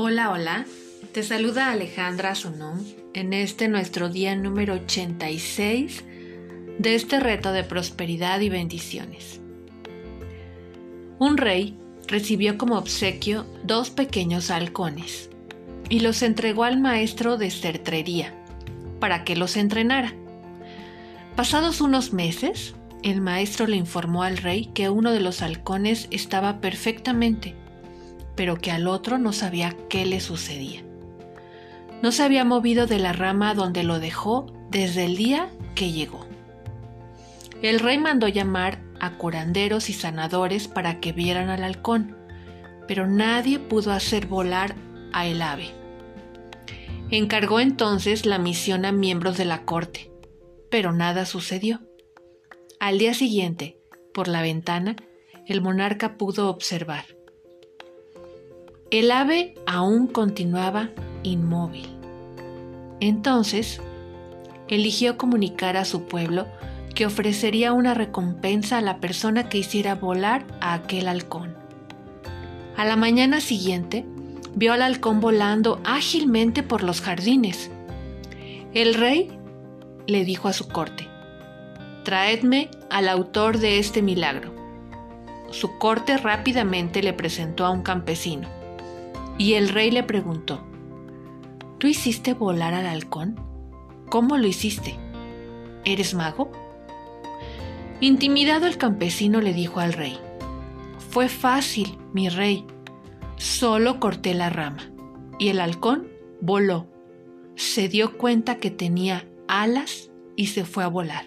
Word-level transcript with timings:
Hola, 0.00 0.30
hola. 0.30 0.64
Te 1.10 1.24
saluda 1.24 1.72
Alejandra 1.72 2.36
Sunum 2.36 2.84
en 3.14 3.32
este 3.32 3.66
nuestro 3.66 4.08
día 4.08 4.36
número 4.36 4.74
86 4.74 6.04
de 6.78 6.94
este 6.94 7.18
reto 7.18 7.50
de 7.50 7.64
prosperidad 7.64 8.38
y 8.38 8.48
bendiciones. 8.48 9.40
Un 11.18 11.36
rey 11.36 11.76
recibió 12.06 12.58
como 12.58 12.78
obsequio 12.78 13.44
dos 13.64 13.90
pequeños 13.90 14.52
halcones 14.52 15.30
y 15.88 15.98
los 15.98 16.22
entregó 16.22 16.62
al 16.62 16.80
maestro 16.80 17.36
de 17.36 17.50
certrería 17.50 18.32
para 19.00 19.24
que 19.24 19.34
los 19.34 19.56
entrenara. 19.56 20.14
Pasados 21.34 21.80
unos 21.80 22.12
meses, 22.12 22.76
el 23.02 23.20
maestro 23.20 23.66
le 23.66 23.74
informó 23.74 24.22
al 24.22 24.36
rey 24.36 24.66
que 24.74 24.90
uno 24.90 25.10
de 25.10 25.18
los 25.18 25.42
halcones 25.42 26.06
estaba 26.12 26.60
perfectamente 26.60 27.56
pero 28.38 28.60
que 28.60 28.70
al 28.70 28.86
otro 28.86 29.18
no 29.18 29.32
sabía 29.32 29.74
qué 29.88 30.06
le 30.06 30.20
sucedía. 30.20 30.84
No 32.02 32.12
se 32.12 32.22
había 32.22 32.44
movido 32.44 32.86
de 32.86 33.00
la 33.00 33.12
rama 33.12 33.52
donde 33.52 33.82
lo 33.82 33.98
dejó 33.98 34.46
desde 34.70 35.06
el 35.06 35.16
día 35.16 35.50
que 35.74 35.90
llegó. 35.90 36.24
El 37.62 37.80
rey 37.80 37.98
mandó 37.98 38.28
llamar 38.28 38.78
a 39.00 39.14
curanderos 39.14 39.90
y 39.90 39.92
sanadores 39.92 40.68
para 40.68 41.00
que 41.00 41.12
vieran 41.12 41.50
al 41.50 41.64
halcón, 41.64 42.16
pero 42.86 43.08
nadie 43.08 43.58
pudo 43.58 43.90
hacer 43.90 44.26
volar 44.26 44.76
a 45.12 45.26
el 45.26 45.42
ave. 45.42 45.72
Encargó 47.10 47.58
entonces 47.58 48.24
la 48.24 48.38
misión 48.38 48.84
a 48.84 48.92
miembros 48.92 49.36
de 49.36 49.46
la 49.46 49.64
corte, 49.64 50.12
pero 50.70 50.92
nada 50.92 51.26
sucedió. 51.26 51.80
Al 52.78 52.98
día 52.98 53.14
siguiente, 53.14 53.80
por 54.14 54.28
la 54.28 54.42
ventana, 54.42 54.94
el 55.44 55.60
monarca 55.60 56.16
pudo 56.16 56.48
observar 56.50 57.17
el 58.90 59.10
ave 59.10 59.54
aún 59.66 60.06
continuaba 60.06 60.88
inmóvil. 61.22 61.88
Entonces, 63.00 63.80
eligió 64.68 65.18
comunicar 65.18 65.76
a 65.76 65.84
su 65.84 66.04
pueblo 66.04 66.46
que 66.94 67.04
ofrecería 67.06 67.72
una 67.72 67.94
recompensa 67.94 68.78
a 68.78 68.80
la 68.80 68.98
persona 68.98 69.48
que 69.48 69.58
hiciera 69.58 69.94
volar 69.94 70.46
a 70.60 70.74
aquel 70.74 71.06
halcón. 71.06 71.54
A 72.76 72.84
la 72.84 72.96
mañana 72.96 73.40
siguiente, 73.40 74.06
vio 74.54 74.72
al 74.72 74.82
halcón 74.82 75.20
volando 75.20 75.80
ágilmente 75.84 76.62
por 76.62 76.82
los 76.82 77.00
jardines. 77.00 77.70
El 78.72 78.94
rey 78.94 79.30
le 80.06 80.24
dijo 80.24 80.48
a 80.48 80.52
su 80.52 80.66
corte, 80.66 81.06
Traedme 82.04 82.70
al 82.88 83.08
autor 83.08 83.58
de 83.58 83.78
este 83.78 84.00
milagro. 84.00 84.54
Su 85.50 85.76
corte 85.78 86.16
rápidamente 86.16 87.02
le 87.02 87.12
presentó 87.12 87.66
a 87.66 87.70
un 87.70 87.82
campesino. 87.82 88.57
Y 89.38 89.54
el 89.54 89.68
rey 89.68 89.92
le 89.92 90.02
preguntó, 90.02 90.60
¿Tú 91.78 91.86
hiciste 91.86 92.34
volar 92.34 92.74
al 92.74 92.86
halcón? 92.86 93.40
¿Cómo 94.10 94.36
lo 94.36 94.48
hiciste? 94.48 94.96
¿Eres 95.84 96.12
mago? 96.12 96.50
Intimidado 98.00 98.66
el 98.66 98.76
campesino 98.76 99.40
le 99.40 99.52
dijo 99.52 99.78
al 99.78 99.92
rey, 99.92 100.18
Fue 101.10 101.28
fácil, 101.28 101.96
mi 102.12 102.28
rey. 102.28 102.66
Solo 103.36 104.00
corté 104.00 104.34
la 104.34 104.50
rama 104.50 104.90
y 105.38 105.48
el 105.48 105.60
halcón 105.60 106.08
voló. 106.40 106.88
Se 107.54 107.88
dio 107.88 108.18
cuenta 108.18 108.56
que 108.56 108.72
tenía 108.72 109.28
alas 109.46 110.10
y 110.34 110.46
se 110.46 110.64
fue 110.64 110.82
a 110.82 110.88
volar. 110.88 111.26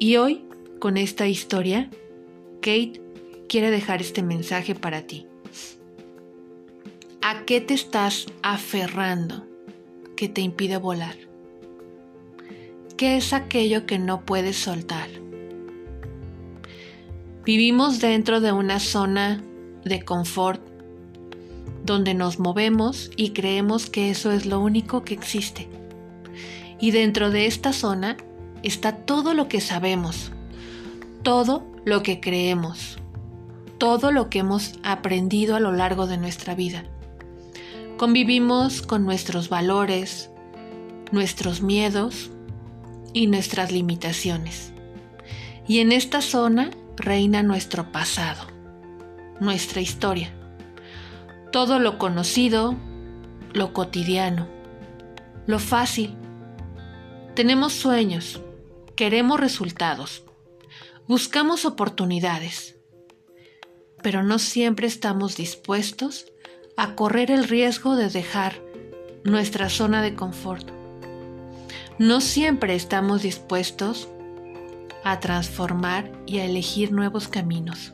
Y 0.00 0.16
hoy, 0.16 0.44
con 0.80 0.96
esta 0.96 1.28
historia, 1.28 1.88
Kate 2.60 3.00
quiere 3.52 3.70
dejar 3.70 4.00
este 4.00 4.22
mensaje 4.22 4.74
para 4.74 5.02
ti. 5.02 5.26
¿A 7.20 7.44
qué 7.44 7.60
te 7.60 7.74
estás 7.74 8.24
aferrando 8.42 9.46
que 10.16 10.30
te 10.30 10.40
impide 10.40 10.78
volar? 10.78 11.16
¿Qué 12.96 13.18
es 13.18 13.34
aquello 13.34 13.84
que 13.84 13.98
no 13.98 14.24
puedes 14.24 14.56
soltar? 14.56 15.10
Vivimos 17.44 18.00
dentro 18.00 18.40
de 18.40 18.52
una 18.52 18.80
zona 18.80 19.42
de 19.84 20.02
confort 20.02 20.62
donde 21.84 22.14
nos 22.14 22.38
movemos 22.38 23.10
y 23.18 23.32
creemos 23.32 23.90
que 23.90 24.08
eso 24.08 24.32
es 24.32 24.46
lo 24.46 24.60
único 24.60 25.04
que 25.04 25.12
existe. 25.12 25.68
Y 26.80 26.90
dentro 26.90 27.30
de 27.30 27.44
esta 27.44 27.74
zona 27.74 28.16
está 28.62 28.96
todo 29.04 29.34
lo 29.34 29.48
que 29.48 29.60
sabemos, 29.60 30.32
todo 31.22 31.70
lo 31.84 32.02
que 32.02 32.18
creemos, 32.18 32.96
todo 33.82 34.12
lo 34.12 34.30
que 34.30 34.38
hemos 34.38 34.74
aprendido 34.84 35.56
a 35.56 35.58
lo 35.58 35.72
largo 35.72 36.06
de 36.06 36.16
nuestra 36.16 36.54
vida. 36.54 36.84
Convivimos 37.96 38.80
con 38.80 39.04
nuestros 39.04 39.48
valores, 39.48 40.30
nuestros 41.10 41.62
miedos 41.62 42.30
y 43.12 43.26
nuestras 43.26 43.72
limitaciones. 43.72 44.72
Y 45.66 45.80
en 45.80 45.90
esta 45.90 46.22
zona 46.22 46.70
reina 46.96 47.42
nuestro 47.42 47.90
pasado, 47.90 48.46
nuestra 49.40 49.80
historia, 49.80 50.32
todo 51.50 51.80
lo 51.80 51.98
conocido, 51.98 52.76
lo 53.52 53.72
cotidiano, 53.72 54.46
lo 55.46 55.58
fácil. 55.58 56.14
Tenemos 57.34 57.72
sueños, 57.72 58.42
queremos 58.94 59.40
resultados, 59.40 60.22
buscamos 61.08 61.64
oportunidades 61.64 62.76
pero 64.02 64.22
no 64.22 64.38
siempre 64.38 64.86
estamos 64.86 65.36
dispuestos 65.36 66.26
a 66.76 66.94
correr 66.94 67.30
el 67.30 67.48
riesgo 67.48 67.96
de 67.96 68.08
dejar 68.08 68.60
nuestra 69.24 69.68
zona 69.68 70.02
de 70.02 70.14
confort. 70.14 70.70
No 71.98 72.20
siempre 72.20 72.74
estamos 72.74 73.22
dispuestos 73.22 74.08
a 75.04 75.20
transformar 75.20 76.10
y 76.26 76.38
a 76.38 76.44
elegir 76.44 76.92
nuevos 76.92 77.28
caminos. 77.28 77.92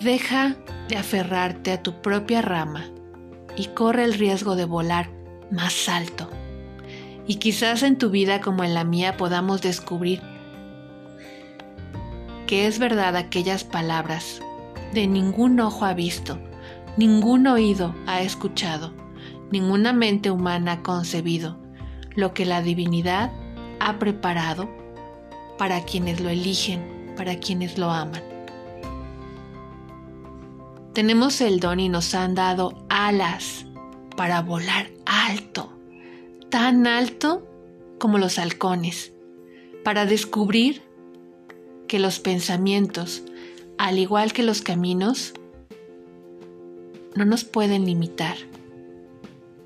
Deja 0.00 0.56
de 0.88 0.96
aferrarte 0.96 1.72
a 1.72 1.82
tu 1.82 2.00
propia 2.00 2.42
rama 2.42 2.90
y 3.56 3.66
corre 3.68 4.04
el 4.04 4.14
riesgo 4.14 4.56
de 4.56 4.64
volar 4.64 5.10
más 5.50 5.88
alto. 5.88 6.28
Y 7.26 7.36
quizás 7.36 7.82
en 7.82 7.98
tu 7.98 8.10
vida 8.10 8.40
como 8.40 8.64
en 8.64 8.74
la 8.74 8.84
mía 8.84 9.16
podamos 9.16 9.62
descubrir 9.62 10.20
que 12.50 12.66
es 12.66 12.80
verdad 12.80 13.14
aquellas 13.14 13.62
palabras 13.62 14.42
de 14.92 15.06
ningún 15.06 15.60
ojo 15.60 15.84
ha 15.84 15.94
visto, 15.94 16.36
ningún 16.96 17.46
oído 17.46 17.94
ha 18.08 18.22
escuchado, 18.22 18.92
ninguna 19.52 19.92
mente 19.92 20.32
humana 20.32 20.72
ha 20.72 20.82
concebido 20.82 21.60
lo 22.16 22.34
que 22.34 22.44
la 22.44 22.60
divinidad 22.60 23.30
ha 23.78 24.00
preparado 24.00 24.68
para 25.58 25.84
quienes 25.84 26.20
lo 26.20 26.28
eligen, 26.28 27.14
para 27.16 27.38
quienes 27.38 27.78
lo 27.78 27.88
aman. 27.88 28.24
Tenemos 30.92 31.40
el 31.42 31.60
don 31.60 31.78
y 31.78 31.88
nos 31.88 32.16
han 32.16 32.34
dado 32.34 32.84
alas 32.88 33.64
para 34.16 34.42
volar 34.42 34.90
alto, 35.06 35.72
tan 36.50 36.88
alto 36.88 37.46
como 38.00 38.18
los 38.18 38.40
halcones, 38.40 39.12
para 39.84 40.04
descubrir 40.04 40.89
que 41.90 41.98
los 41.98 42.20
pensamientos, 42.20 43.24
al 43.76 43.98
igual 43.98 44.32
que 44.32 44.44
los 44.44 44.62
caminos, 44.62 45.34
no 47.16 47.24
nos 47.24 47.42
pueden 47.42 47.84
limitar 47.84 48.36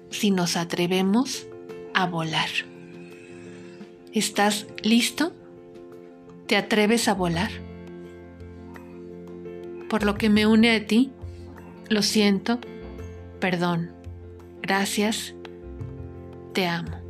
si 0.09 0.31
nos 0.31 0.57
atrevemos 0.57 1.47
a 1.93 2.07
volar. 2.07 2.49
¿Estás 4.15 4.67
listo? 4.83 5.35
¿Te 6.47 6.57
atreves 6.57 7.09
a 7.09 7.13
volar? 7.13 7.51
Por 9.91 10.03
lo 10.03 10.15
que 10.15 10.31
me 10.31 10.47
une 10.47 10.75
a 10.75 10.87
ti, 10.87 11.13
lo 11.91 12.01
siento, 12.01 12.59
perdón, 13.39 13.93
gracias, 14.63 15.35
te 16.55 16.67
amo. 16.69 17.04